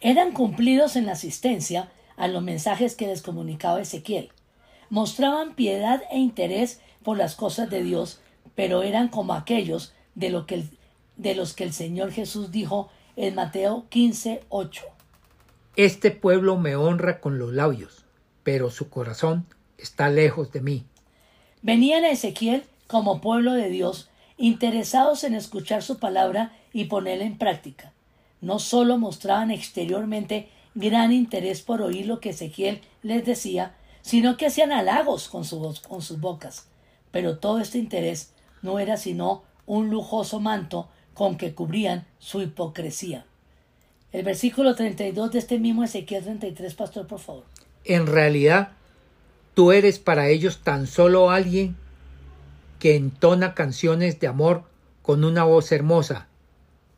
Eran 0.00 0.32
cumplidos 0.32 0.94
en 0.94 1.06
la 1.06 1.12
asistencia 1.12 1.90
a 2.16 2.28
los 2.28 2.42
mensajes 2.42 2.94
que 2.94 3.06
les 3.06 3.22
comunicaba 3.22 3.80
Ezequiel. 3.80 4.30
Mostraban 4.90 5.54
piedad 5.54 6.02
e 6.10 6.18
interés 6.18 6.80
por 7.02 7.16
las 7.16 7.34
cosas 7.34 7.70
de 7.70 7.82
Dios, 7.82 8.20
pero 8.54 8.82
eran 8.82 9.08
como 9.08 9.34
aquellos 9.34 9.94
de, 10.14 10.30
lo 10.30 10.46
que 10.46 10.64
de 11.16 11.34
los 11.34 11.54
que 11.54 11.64
el 11.64 11.72
Señor 11.72 12.12
Jesús 12.12 12.50
dijo 12.50 12.90
en 13.16 13.34
Mateo 13.34 13.86
15, 13.88 14.44
8. 14.48 14.84
Este 15.76 16.10
pueblo 16.10 16.56
me 16.56 16.76
honra 16.76 17.20
con 17.20 17.38
los 17.38 17.52
labios, 17.52 18.04
pero 18.42 18.70
su 18.70 18.88
corazón 18.88 19.46
está 19.78 20.08
lejos 20.08 20.52
de 20.52 20.60
mí. 20.60 20.84
Venían 21.62 22.04
a 22.04 22.10
Ezequiel 22.10 22.64
como 22.86 23.20
pueblo 23.20 23.52
de 23.52 23.68
Dios, 23.68 24.08
interesados 24.38 25.24
en 25.24 25.34
escuchar 25.34 25.82
su 25.82 25.98
palabra 25.98 26.52
y 26.72 26.84
ponerla 26.84 27.24
en 27.24 27.38
práctica. 27.38 27.92
No 28.40 28.58
solo 28.58 28.98
mostraban 28.98 29.50
exteriormente 29.50 30.48
gran 30.76 31.10
interés 31.10 31.62
por 31.62 31.80
oír 31.82 32.06
lo 32.06 32.20
que 32.20 32.30
Ezequiel 32.30 32.82
les 33.02 33.24
decía, 33.24 33.74
sino 34.02 34.36
que 34.36 34.46
hacían 34.46 34.72
halagos 34.72 35.28
con, 35.28 35.44
con 35.88 36.02
sus 36.02 36.20
bocas. 36.20 36.68
Pero 37.10 37.38
todo 37.38 37.58
este 37.58 37.78
interés 37.78 38.32
no 38.62 38.78
era 38.78 38.96
sino 38.96 39.42
un 39.64 39.90
lujoso 39.90 40.38
manto 40.38 40.88
con 41.14 41.38
que 41.38 41.54
cubrían 41.54 42.06
su 42.18 42.42
hipocresía. 42.42 43.24
El 44.12 44.22
versículo 44.22 44.74
32 44.74 45.32
de 45.32 45.38
este 45.38 45.58
mismo 45.58 45.82
Ezequiel 45.82 46.22
33, 46.22 46.74
pastor, 46.74 47.06
por 47.06 47.18
favor. 47.18 47.44
En 47.84 48.06
realidad, 48.06 48.72
tú 49.54 49.72
eres 49.72 49.98
para 49.98 50.28
ellos 50.28 50.60
tan 50.62 50.86
solo 50.86 51.30
alguien 51.30 51.76
que 52.78 52.96
entona 52.96 53.54
canciones 53.54 54.20
de 54.20 54.26
amor 54.26 54.64
con 55.00 55.24
una 55.24 55.44
voz 55.44 55.72
hermosa 55.72 56.28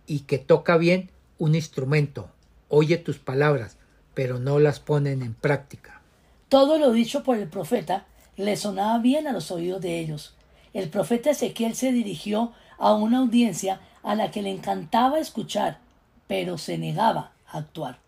y 0.06 0.20
que 0.20 0.38
toca 0.38 0.76
bien 0.76 1.10
un 1.38 1.54
instrumento, 1.54 2.30
oye 2.68 2.96
tus 2.98 3.18
palabras, 3.18 3.76
pero 4.14 4.38
no 4.38 4.58
las 4.58 4.80
ponen 4.80 5.22
en 5.22 5.34
práctica. 5.34 6.00
Todo 6.48 6.78
lo 6.78 6.92
dicho 6.92 7.22
por 7.22 7.36
el 7.36 7.48
profeta 7.48 8.06
le 8.36 8.56
sonaba 8.56 8.98
bien 8.98 9.26
a 9.26 9.32
los 9.32 9.50
oídos 9.50 9.80
de 9.80 9.98
ellos. 9.98 10.34
El 10.72 10.88
profeta 10.88 11.30
Ezequiel 11.30 11.74
se 11.74 11.92
dirigió 11.92 12.52
a 12.78 12.94
una 12.94 13.18
audiencia 13.18 13.80
a 14.02 14.14
la 14.14 14.30
que 14.30 14.42
le 14.42 14.50
encantaba 14.50 15.18
escuchar, 15.18 15.78
pero 16.26 16.58
se 16.58 16.78
negaba 16.78 17.32
a 17.46 17.58
actuar. 17.58 17.98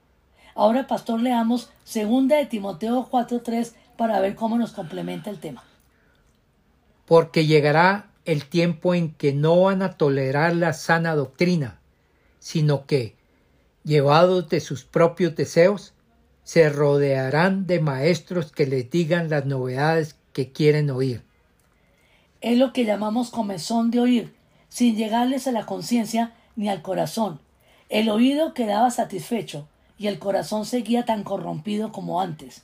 Ahora, 0.54 0.86
pastor, 0.86 1.20
leamos 1.20 1.70
segunda 1.84 2.36
de 2.36 2.46
Timoteo 2.46 3.08
4.3 3.10 3.72
para 3.96 4.20
ver 4.20 4.34
cómo 4.34 4.58
nos 4.58 4.72
complementa 4.72 5.30
el 5.30 5.38
tema. 5.38 5.64
Porque 7.06 7.46
llegará 7.46 8.10
el 8.24 8.44
tiempo 8.46 8.94
en 8.94 9.12
que 9.14 9.32
no 9.32 9.62
van 9.62 9.82
a 9.82 9.96
tolerar 9.96 10.54
la 10.54 10.72
sana 10.72 11.14
doctrina, 11.14 11.80
sino 12.38 12.86
que, 12.86 13.16
llevados 13.84 14.48
de 14.48 14.60
sus 14.60 14.84
propios 14.84 15.34
deseos, 15.36 15.94
se 16.44 16.68
rodearán 16.68 17.66
de 17.66 17.80
maestros 17.80 18.52
que 18.52 18.66
les 18.66 18.90
digan 18.90 19.30
las 19.30 19.46
novedades 19.46 20.16
que 20.32 20.52
quieren 20.52 20.90
oír. 20.90 21.22
Es 22.40 22.58
lo 22.58 22.72
que 22.72 22.84
llamamos 22.84 23.30
comezón 23.30 23.90
de 23.90 24.00
oír, 24.00 24.34
sin 24.68 24.96
llegarles 24.96 25.46
a 25.46 25.52
la 25.52 25.66
conciencia 25.66 26.32
ni 26.56 26.68
al 26.68 26.82
corazón. 26.82 27.40
El 27.88 28.08
oído 28.08 28.54
quedaba 28.54 28.90
satisfecho 28.90 29.68
y 29.98 30.06
el 30.06 30.18
corazón 30.18 30.64
seguía 30.64 31.04
tan 31.04 31.24
corrompido 31.24 31.92
como 31.92 32.20
antes. 32.20 32.62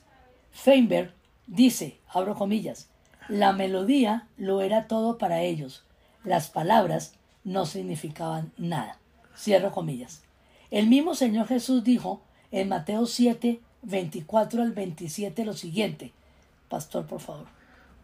Feinberg 0.51 1.13
dice, 1.45 1.97
abro 2.09 2.35
comillas, 2.35 2.87
la 3.29 3.53
melodía 3.53 4.27
lo 4.37 4.61
era 4.61 4.87
todo 4.87 5.17
para 5.17 5.41
ellos, 5.41 5.83
las 6.23 6.49
palabras 6.49 7.13
no 7.43 7.65
significaban 7.65 8.51
nada. 8.57 8.97
Cierro 9.37 9.71
comillas. 9.71 10.26
El 10.69 10.87
mismo 10.87 11.15
Señor 11.15 11.47
Jesús 11.47 11.83
dijo 11.83 12.21
en 12.51 12.67
Mateo 12.67 13.05
7, 13.05 13.61
24 13.83 14.61
al 14.61 14.73
27 14.73 15.45
lo 15.45 15.53
siguiente. 15.53 16.11
Pastor, 16.67 17.05
por 17.05 17.21
favor. 17.21 17.45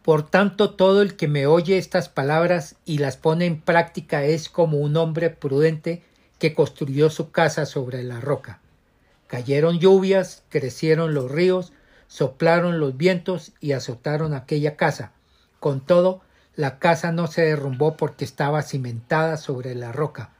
Por 0.02 0.28
tanto, 0.28 0.70
todo 0.70 1.02
el 1.02 1.16
que 1.16 1.28
me 1.28 1.46
oye 1.46 1.76
estas 1.76 2.08
palabras 2.08 2.76
y 2.86 2.98
las 2.98 3.18
pone 3.18 3.44
en 3.44 3.60
práctica 3.60 4.24
es 4.24 4.48
como 4.48 4.78
un 4.78 4.96
hombre 4.96 5.28
prudente 5.30 6.02
que 6.38 6.54
construyó 6.54 7.10
su 7.10 7.30
casa 7.30 7.66
sobre 7.66 8.02
la 8.02 8.20
roca. 8.20 8.60
Cayeron 9.26 9.78
lluvias, 9.78 10.42
crecieron 10.48 11.14
los 11.14 11.30
ríos, 11.30 11.72
soplaron 12.06 12.80
los 12.80 12.96
vientos 12.96 13.52
y 13.60 13.72
azotaron 13.72 14.32
aquella 14.32 14.76
casa. 14.76 15.12
Con 15.60 15.80
todo, 15.80 16.22
la 16.56 16.78
casa 16.78 17.12
no 17.12 17.26
se 17.26 17.42
derrumbó 17.42 17.96
porque 17.96 18.24
estaba 18.24 18.62
cimentada 18.62 19.36
sobre 19.36 19.74
la 19.74 19.92
roca. 19.92 20.33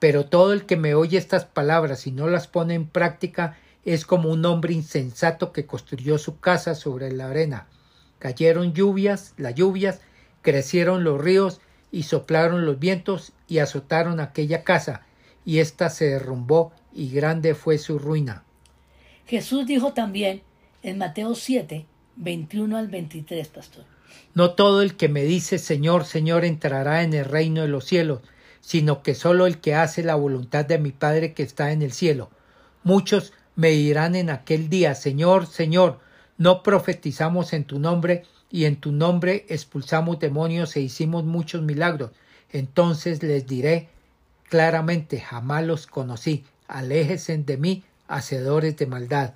Pero 0.00 0.26
todo 0.26 0.52
el 0.52 0.66
que 0.66 0.76
me 0.76 0.94
oye 0.94 1.18
estas 1.18 1.44
palabras 1.44 2.08
y 2.08 2.10
no 2.10 2.26
las 2.26 2.48
pone 2.48 2.74
en 2.74 2.88
práctica 2.88 3.56
es 3.84 4.04
como 4.04 4.30
un 4.30 4.44
hombre 4.44 4.72
insensato 4.74 5.52
que 5.52 5.66
construyó 5.66 6.18
su 6.18 6.40
casa 6.40 6.74
sobre 6.74 7.12
la 7.12 7.28
arena. 7.28 7.68
Cayeron 8.18 8.72
lluvias, 8.72 9.34
las 9.36 9.54
lluvias, 9.54 10.00
crecieron 10.42 11.04
los 11.04 11.20
ríos 11.20 11.60
y 11.92 12.04
soplaron 12.04 12.66
los 12.66 12.78
vientos 12.78 13.32
y 13.46 13.58
azotaron 13.58 14.20
aquella 14.20 14.64
casa, 14.64 15.02
y 15.44 15.58
ésta 15.58 15.90
se 15.90 16.06
derrumbó 16.06 16.72
y 16.92 17.10
grande 17.10 17.54
fue 17.54 17.78
su 17.78 17.98
ruina. 17.98 18.44
Jesús 19.26 19.66
dijo 19.66 19.92
también 19.92 20.42
en 20.82 20.98
Mateo 20.98 21.34
7, 21.34 21.86
21 22.16 22.76
al 22.76 22.88
23, 22.88 23.48
pastor. 23.48 23.84
No 24.34 24.52
todo 24.52 24.82
el 24.82 24.96
que 24.96 25.08
me 25.08 25.22
dice 25.24 25.58
Señor, 25.58 26.04
Señor 26.04 26.44
entrará 26.44 27.02
en 27.02 27.14
el 27.14 27.24
reino 27.24 27.62
de 27.62 27.68
los 27.68 27.84
cielos, 27.84 28.20
sino 28.60 29.02
que 29.02 29.14
solo 29.14 29.46
el 29.46 29.58
que 29.58 29.74
hace 29.74 30.02
la 30.02 30.14
voluntad 30.14 30.64
de 30.64 30.78
mi 30.78 30.92
Padre 30.92 31.32
que 31.34 31.42
está 31.42 31.72
en 31.72 31.82
el 31.82 31.92
cielo. 31.92 32.30
Muchos 32.84 33.32
me 33.56 33.70
dirán 33.70 34.14
en 34.14 34.30
aquel 34.30 34.68
día, 34.68 34.94
Señor, 34.94 35.46
Señor, 35.46 36.00
no 36.38 36.62
profetizamos 36.62 37.52
en 37.52 37.64
tu 37.64 37.78
nombre 37.78 38.24
y 38.50 38.64
en 38.64 38.76
tu 38.76 38.92
nombre 38.92 39.44
expulsamos 39.48 40.18
demonios 40.18 40.76
e 40.76 40.80
hicimos 40.80 41.24
muchos 41.24 41.62
milagros. 41.62 42.10
Entonces 42.52 43.22
les 43.22 43.46
diré 43.46 43.88
claramente, 44.48 45.20
jamás 45.20 45.64
los 45.64 45.86
conocí, 45.86 46.44
aléjense 46.66 47.36
de 47.38 47.56
mí, 47.56 47.84
hacedores 48.08 48.76
de 48.76 48.86
maldad. 48.86 49.34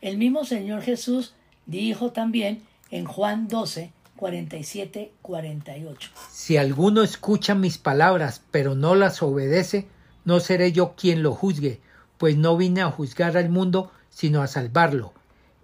El 0.00 0.18
mismo 0.18 0.44
Señor 0.44 0.82
Jesús 0.82 1.34
dijo 1.66 2.12
también 2.12 2.62
en 2.90 3.04
Juan 3.04 3.48
12, 3.48 3.92
47, 4.18 5.12
48. 5.22 6.10
Si 6.30 6.58
alguno 6.58 7.02
escucha 7.02 7.54
mis 7.54 7.78
palabras, 7.78 8.42
pero 8.50 8.74
no 8.74 8.94
las 8.94 9.22
obedece, 9.22 9.86
no 10.26 10.40
seré 10.40 10.72
yo 10.72 10.94
quien 10.94 11.22
lo 11.22 11.32
juzgue, 11.32 11.80
pues 12.18 12.36
no 12.36 12.56
vine 12.56 12.82
a 12.82 12.90
juzgar 12.90 13.38
al 13.38 13.48
mundo, 13.48 13.90
sino 14.10 14.42
a 14.42 14.48
salvarlo. 14.48 15.14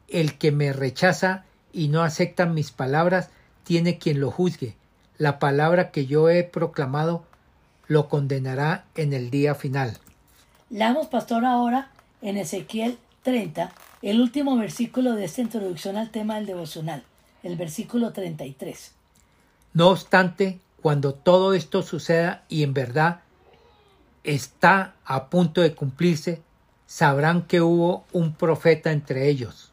El 0.09 0.39
que 0.39 0.53
me 0.53 0.73
rechaza 0.73 1.45
y 1.73 1.89
no 1.89 2.03
acepta 2.03 2.47
mis 2.47 2.71
palabras, 2.71 3.29
tiene 3.65 3.99
quien 3.99 4.21
lo 4.21 4.31
juzgue. 4.31 4.77
La 5.19 5.39
palabra 5.39 5.91
que 5.91 6.07
yo 6.07 6.31
he 6.31 6.45
proclamado 6.45 7.25
lo 7.89 8.09
condenará 8.09 8.85
en 8.95 9.13
el 9.13 9.31
día 9.31 9.55
final. 9.55 9.99
Leamos, 10.71 11.09
pastor, 11.09 11.45
ahora 11.45 11.91
en 12.23 12.37
Ezequiel 12.37 12.99
30, 13.23 13.73
el 14.03 14.21
último 14.21 14.57
versículo 14.57 15.15
de 15.15 15.25
esta 15.25 15.41
introducción 15.41 15.97
al 15.97 16.11
tema 16.11 16.37
del 16.37 16.47
devocional, 16.47 17.03
el 17.45 17.57
versículo 17.57 18.13
33. 18.13 18.93
No 19.75 19.91
obstante, 19.91 20.59
cuando 20.83 21.15
todo 21.15 21.55
esto 21.55 21.83
suceda 21.83 22.43
y 22.49 22.63
en 22.65 22.75
verdad 22.75 23.21
está 24.25 24.95
a 25.05 25.29
punto 25.29 25.61
de 25.61 25.75
cumplirse, 25.75 26.43
sabrán 26.87 27.47
que 27.47 27.61
hubo 27.61 28.05
un 28.13 28.35
profeta 28.35 28.91
entre 28.91 29.29
ellos. 29.29 29.73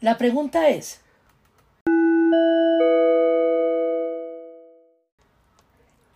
La 0.00 0.18
pregunta 0.18 0.68
es, 0.68 1.00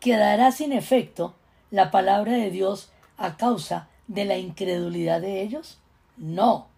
¿quedará 0.00 0.50
sin 0.50 0.72
efecto 0.72 1.34
la 1.70 1.90
palabra 1.90 2.32
de 2.32 2.50
Dios 2.50 2.90
a 3.18 3.36
causa 3.36 3.88
de 4.08 4.24
la 4.24 4.38
incredulidad 4.38 5.20
de 5.20 5.42
ellos? 5.42 5.78
No. 6.16 6.68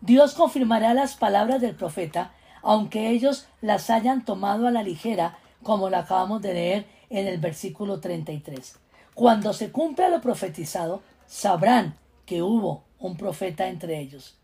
Dios 0.00 0.34
confirmará 0.34 0.92
las 0.94 1.14
palabras 1.14 1.60
del 1.60 1.74
profeta, 1.74 2.32
aunque 2.62 3.10
ellos 3.10 3.46
las 3.60 3.90
hayan 3.90 4.24
tomado 4.24 4.66
a 4.66 4.70
la 4.70 4.82
ligera, 4.82 5.38
como 5.62 5.90
lo 5.90 5.96
acabamos 5.96 6.42
de 6.42 6.54
leer 6.54 6.86
en 7.10 7.26
el 7.26 7.38
versículo 7.38 8.00
33. 8.00 8.78
Cuando 9.14 9.52
se 9.52 9.70
cumpla 9.70 10.08
lo 10.08 10.20
profetizado, 10.20 11.02
sabrán 11.26 11.96
que 12.26 12.42
hubo 12.42 12.84
un 12.98 13.16
profeta 13.16 13.68
entre 13.68 13.98
ellos. 13.98 14.36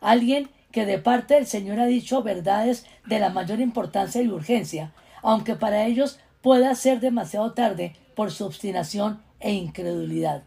Alguien 0.00 0.50
que 0.72 0.86
de 0.86 0.98
parte 0.98 1.34
del 1.34 1.46
Señor 1.46 1.78
ha 1.78 1.86
dicho 1.86 2.22
verdades 2.22 2.84
de 3.06 3.20
la 3.20 3.28
mayor 3.28 3.60
importancia 3.60 4.20
y 4.22 4.28
urgencia, 4.28 4.92
aunque 5.22 5.54
para 5.54 5.86
ellos 5.86 6.18
pueda 6.42 6.74
ser 6.74 7.00
demasiado 7.00 7.52
tarde 7.52 7.96
por 8.14 8.30
su 8.30 8.44
obstinación 8.44 9.22
e 9.40 9.52
incredulidad. 9.52 10.42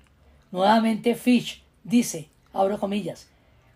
Nuevamente 0.51 1.15
Fish 1.15 1.63
dice, 1.83 2.29
abro 2.53 2.79
comillas, 2.79 3.27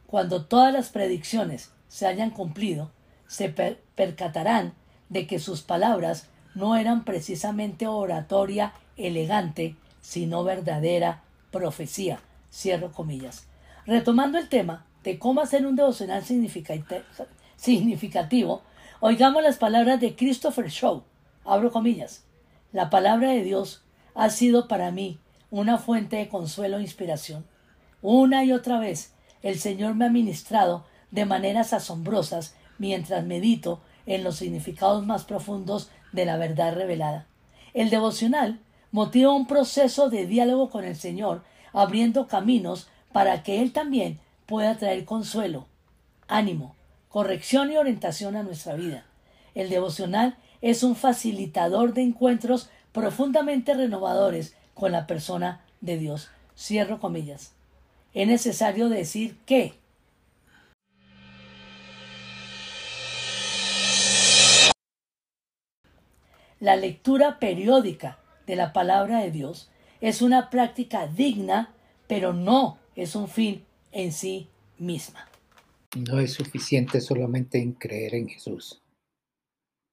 cuando 0.07 0.45
todas 0.45 0.73
las 0.73 0.89
predicciones 0.89 1.71
se 1.87 2.05
hayan 2.05 2.31
cumplido, 2.31 2.91
se 3.31 3.47
percatarán 3.95 4.73
de 5.07 5.25
que 5.25 5.39
sus 5.39 5.61
palabras 5.61 6.27
no 6.53 6.75
eran 6.75 7.05
precisamente 7.05 7.87
oratoria 7.87 8.73
elegante, 8.97 9.77
sino 10.01 10.43
verdadera 10.43 11.23
profecía. 11.49 12.19
Cierro 12.51 12.91
comillas. 12.91 13.47
Retomando 13.85 14.37
el 14.37 14.49
tema 14.49 14.85
de 15.05 15.17
cómo 15.17 15.39
hacer 15.39 15.65
un 15.65 15.77
devocional 15.77 16.25
significativo, 17.55 18.63
oigamos 18.99 19.41
las 19.41 19.57
palabras 19.57 20.01
de 20.01 20.13
Christopher 20.13 20.67
Shaw. 20.67 21.01
Abro 21.45 21.71
comillas. 21.71 22.25
La 22.73 22.89
palabra 22.89 23.29
de 23.29 23.43
Dios 23.43 23.85
ha 24.13 24.29
sido 24.29 24.67
para 24.67 24.91
mí 24.91 25.21
una 25.51 25.77
fuente 25.77 26.17
de 26.17 26.27
consuelo 26.27 26.79
e 26.79 26.81
inspiración. 26.81 27.45
Una 28.01 28.43
y 28.43 28.51
otra 28.51 28.77
vez 28.77 29.13
el 29.41 29.57
Señor 29.57 29.95
me 29.95 30.07
ha 30.07 30.09
ministrado 30.09 30.83
de 31.11 31.23
maneras 31.23 31.71
asombrosas 31.71 32.55
mientras 32.81 33.23
medito 33.23 33.79
en 34.07 34.23
los 34.23 34.37
significados 34.37 35.05
más 35.05 35.23
profundos 35.23 35.91
de 36.13 36.25
la 36.25 36.37
verdad 36.37 36.73
revelada. 36.73 37.27
El 37.75 37.91
devocional 37.91 38.59
motiva 38.91 39.31
un 39.31 39.45
proceso 39.45 40.09
de 40.09 40.25
diálogo 40.25 40.71
con 40.71 40.83
el 40.83 40.95
Señor, 40.95 41.43
abriendo 41.73 42.25
caminos 42.25 42.87
para 43.13 43.43
que 43.43 43.61
Él 43.61 43.71
también 43.71 44.19
pueda 44.47 44.75
traer 44.77 45.05
consuelo, 45.05 45.67
ánimo, 46.27 46.75
corrección 47.07 47.71
y 47.71 47.77
orientación 47.77 48.35
a 48.35 48.41
nuestra 48.41 48.73
vida. 48.73 49.05
El 49.53 49.69
devocional 49.69 50.35
es 50.61 50.81
un 50.81 50.95
facilitador 50.95 51.93
de 51.93 52.01
encuentros 52.01 52.71
profundamente 52.93 53.75
renovadores 53.75 54.55
con 54.73 54.91
la 54.91 55.05
persona 55.05 55.61
de 55.81 55.99
Dios. 55.99 56.31
Cierro 56.57 56.99
comillas. 56.99 57.51
Es 58.15 58.27
necesario 58.27 58.89
decir 58.89 59.37
que 59.45 59.75
la 66.61 66.75
lectura 66.75 67.39
periódica 67.39 68.19
de 68.45 68.55
la 68.55 68.71
palabra 68.71 69.21
de 69.21 69.31
Dios 69.31 69.71
es 69.99 70.21
una 70.21 70.51
práctica 70.51 71.07
digna, 71.07 71.73
pero 72.07 72.33
no 72.33 72.77
es 72.95 73.15
un 73.15 73.27
fin 73.27 73.65
en 73.91 74.11
sí 74.11 74.47
misma. 74.77 75.27
No 75.97 76.19
es 76.19 76.33
suficiente 76.33 77.01
solamente 77.01 77.57
en 77.57 77.73
creer 77.73 78.13
en 78.13 78.29
Jesús. 78.29 78.79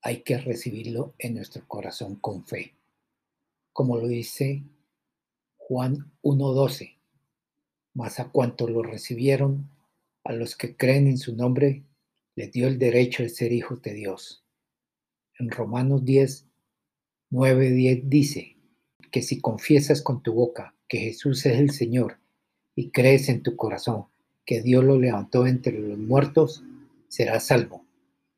Hay 0.02 0.20
que 0.20 0.36
recibirlo 0.36 1.14
en 1.18 1.36
nuestro 1.36 1.66
corazón 1.66 2.16
con 2.16 2.44
fe. 2.44 2.74
Como 3.72 3.96
lo 3.96 4.06
dice 4.06 4.62
Juan 5.56 6.12
1.12. 6.22 6.96
Mas 7.94 8.20
a 8.20 8.28
cuanto 8.28 8.68
lo 8.68 8.82
recibieron, 8.82 9.70
a 10.22 10.34
los 10.34 10.54
que 10.54 10.76
creen 10.76 11.06
en 11.06 11.16
su 11.16 11.34
nombre, 11.34 11.82
les 12.36 12.52
dio 12.52 12.68
el 12.68 12.78
derecho 12.78 13.22
de 13.22 13.30
ser 13.30 13.52
hijos 13.52 13.80
de 13.80 13.94
Dios. 13.94 14.44
En 15.38 15.50
Romanos 15.50 16.04
10, 16.04 16.47
9.10 17.30 18.02
dice 18.04 18.56
que 19.10 19.22
si 19.22 19.40
confiesas 19.40 20.02
con 20.02 20.22
tu 20.22 20.32
boca 20.32 20.74
que 20.88 20.98
Jesús 20.98 21.44
es 21.46 21.58
el 21.58 21.70
Señor 21.70 22.18
y 22.74 22.90
crees 22.90 23.28
en 23.28 23.42
tu 23.42 23.56
corazón 23.56 24.06
que 24.46 24.62
Dios 24.62 24.82
lo 24.82 24.98
levantó 24.98 25.46
entre 25.46 25.78
los 25.78 25.98
muertos, 25.98 26.62
serás 27.08 27.48
salvo, 27.48 27.84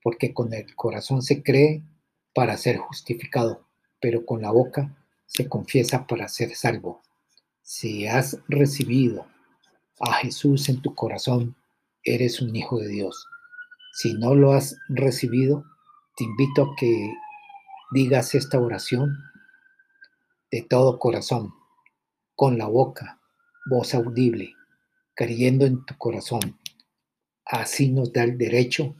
porque 0.02 0.34
con 0.34 0.52
el 0.52 0.74
corazón 0.74 1.22
se 1.22 1.42
cree 1.42 1.84
para 2.34 2.56
ser 2.56 2.78
justificado, 2.78 3.64
pero 4.00 4.26
con 4.26 4.42
la 4.42 4.50
boca 4.50 4.96
se 5.26 5.48
confiesa 5.48 6.08
para 6.08 6.26
ser 6.28 6.56
salvo. 6.56 7.00
Si 7.62 8.08
has 8.08 8.38
recibido 8.48 9.26
a 10.00 10.14
Jesús 10.14 10.68
en 10.68 10.82
tu 10.82 10.96
corazón, 10.96 11.54
eres 12.02 12.40
un 12.40 12.56
hijo 12.56 12.80
de 12.80 12.88
Dios. 12.88 13.28
Si 13.92 14.14
no 14.14 14.34
lo 14.34 14.52
has 14.52 14.76
recibido, 14.88 15.64
te 16.16 16.24
invito 16.24 16.62
a 16.64 16.74
que 16.76 17.12
digas 17.90 18.34
esta 18.34 18.60
oración 18.60 19.18
de 20.50 20.62
todo 20.62 20.98
corazón, 20.98 21.54
con 22.36 22.56
la 22.56 22.66
boca, 22.66 23.20
voz 23.66 23.94
audible, 23.94 24.54
creyendo 25.14 25.66
en 25.66 25.84
tu 25.84 25.96
corazón. 25.98 26.58
Así 27.44 27.90
nos 27.90 28.12
da 28.12 28.22
el 28.22 28.38
derecho 28.38 28.94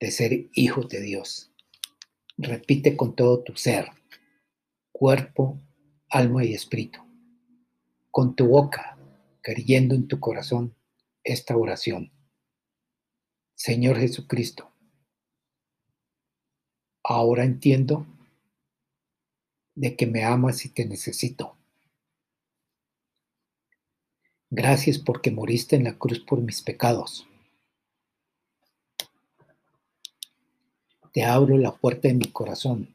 de 0.00 0.10
ser 0.10 0.48
hijos 0.54 0.88
de 0.88 1.00
Dios. 1.00 1.52
Repite 2.36 2.96
con 2.96 3.16
todo 3.16 3.42
tu 3.42 3.56
ser, 3.56 3.90
cuerpo, 4.92 5.60
alma 6.08 6.44
y 6.44 6.54
espíritu. 6.54 7.00
Con 8.10 8.36
tu 8.36 8.46
boca, 8.46 8.96
creyendo 9.42 9.94
en 9.94 10.06
tu 10.06 10.20
corazón 10.20 10.76
esta 11.24 11.56
oración. 11.56 12.12
Señor 13.54 13.98
Jesucristo, 13.98 14.72
ahora 17.02 17.44
entiendo 17.44 18.06
de 19.78 19.94
que 19.94 20.06
me 20.06 20.24
amas 20.24 20.64
y 20.64 20.70
te 20.70 20.84
necesito. 20.84 21.56
Gracias 24.50 24.98
porque 24.98 25.30
moriste 25.30 25.76
en 25.76 25.84
la 25.84 25.96
cruz 25.96 26.18
por 26.18 26.40
mis 26.40 26.62
pecados. 26.62 27.28
Te 31.12 31.22
abro 31.22 31.56
la 31.58 31.76
puerta 31.76 32.08
de 32.08 32.14
mi 32.14 32.26
corazón 32.32 32.92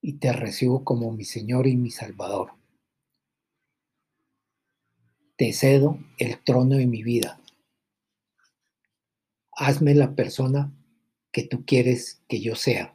y 0.00 0.14
te 0.14 0.32
recibo 0.32 0.82
como 0.82 1.12
mi 1.12 1.24
Señor 1.24 1.68
y 1.68 1.76
mi 1.76 1.92
Salvador. 1.92 2.54
Te 5.36 5.52
cedo 5.52 5.98
el 6.18 6.42
trono 6.42 6.76
de 6.76 6.86
mi 6.86 7.04
vida. 7.04 7.40
Hazme 9.52 9.94
la 9.94 10.16
persona 10.16 10.72
que 11.30 11.44
tú 11.44 11.64
quieres 11.64 12.20
que 12.26 12.40
yo 12.40 12.56
sea. 12.56 12.94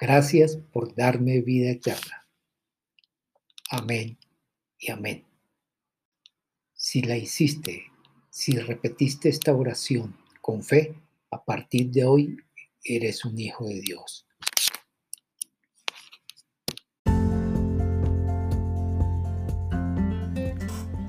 Gracias 0.00 0.56
por 0.72 0.94
darme 0.94 1.40
vida 1.40 1.70
eterna. 1.70 2.28
Amén 3.68 4.16
y 4.78 4.92
amén. 4.92 5.24
Si 6.72 7.02
la 7.02 7.16
hiciste, 7.16 7.82
si 8.30 8.56
repetiste 8.56 9.28
esta 9.28 9.52
oración 9.52 10.16
con 10.40 10.62
fe, 10.62 10.94
a 11.32 11.44
partir 11.44 11.90
de 11.90 12.04
hoy 12.04 12.36
eres 12.84 13.24
un 13.24 13.40
hijo 13.40 13.66
de 13.66 13.80
Dios. 13.80 14.24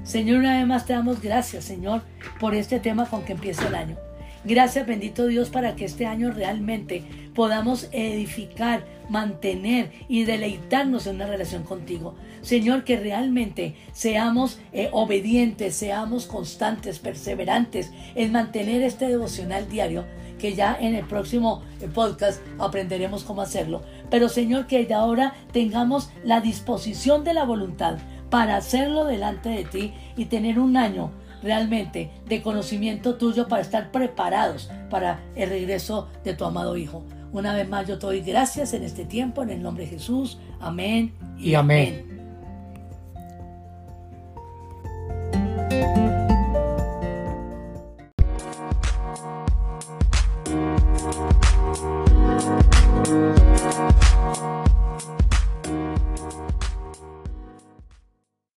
Señor, 0.04 0.39
una 0.39 0.58
vez 0.58 0.65
más 0.65 0.88
te 0.88 0.93
damos 0.93 1.21
gracias, 1.21 1.65
Señor, 1.65 2.02
por 2.39 2.56
este 2.56 2.80
tema 2.80 3.08
con 3.08 3.23
que 3.23 3.34
empieza 3.34 3.67
el 3.67 3.75
año. 3.75 3.97
Gracias, 4.45 4.88
bendito 4.88 5.28
Dios, 5.28 5.52
para 5.52 5.75
que 5.75 5.86
este 5.86 6.08
año 6.08 6.32
realmente 6.32 7.28
podamos 7.39 7.88
edificar, 7.93 8.84
mantener 9.08 9.93
y 10.10 10.25
deleitarnos 10.25 11.08
en 11.08 11.15
una 11.15 11.25
relación 11.25 11.63
contigo. 11.63 12.13
Señor, 12.41 12.84
que 12.84 12.97
realmente 12.97 13.78
seamos 13.93 14.60
eh, 14.73 14.89
obedientes, 14.91 15.73
seamos 15.73 16.25
constantes, 16.25 16.99
perseverantes 16.99 17.93
en 18.15 18.34
mantener 18.34 18.82
este 18.82 19.08
devocional 19.08 19.69
diario 19.69 20.04
que 20.38 20.54
ya 20.54 20.75
en 20.78 20.95
el 20.95 21.06
próximo 21.06 21.63
eh, 21.80 21.88
podcast 21.88 22.41
aprenderemos 22.58 23.23
cómo 23.23 23.41
hacerlo. 23.41 23.84
Pero 24.10 24.28
Señor, 24.28 24.67
que 24.67 24.86
de 24.86 24.93
ahora 24.93 25.34
tengamos 25.54 26.10
la 26.25 26.41
disposición 26.41 27.23
de 27.23 27.36
la 27.36 27.45
voluntad 27.45 27.99
para 28.30 28.58
hacerlo 28.58 29.06
delante 29.06 29.47
de 29.47 29.63
ti 29.63 29.93
y 30.17 30.25
tener 30.25 30.60
un 30.60 30.75
año 30.75 31.12
realmente 31.41 32.12
de 32.28 32.41
conocimiento 32.41 33.15
tuyo 33.15 33.47
para 33.47 33.62
estar 33.62 33.91
preparados 33.91 34.69
para 34.89 35.21
el 35.36 35.47
regreso 35.47 36.10
de 36.25 36.34
tu 36.34 36.43
amado 36.43 36.75
Hijo. 36.75 37.02
Una 37.31 37.53
vez 37.53 37.69
más 37.69 37.87
yo 37.87 37.99
te 37.99 38.07
doy 38.07 38.21
gracias 38.21 38.73
en 38.73 38.83
este 38.83 39.05
tiempo, 39.05 39.43
en 39.43 39.51
el 39.51 39.61
nombre 39.61 39.85
de 39.85 39.91
Jesús. 39.91 40.39
Amén 40.59 41.13
y 41.37 41.53
amén. 41.53 42.09